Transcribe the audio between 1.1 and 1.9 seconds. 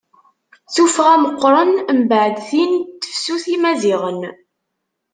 meqqren